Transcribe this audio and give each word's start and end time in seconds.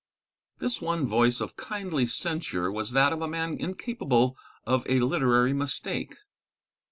This 0.57 0.81
one 0.81 1.05
voice 1.05 1.39
of 1.41 1.55
kindly 1.57 2.07
censure 2.07 2.71
was 2.71 2.93
that 2.93 3.13
of 3.13 3.21
a 3.21 3.27
man 3.27 3.55
incapable 3.59 4.35
of 4.65 4.83
a 4.89 4.99
literary 5.01 5.53
mistake. 5.53 6.15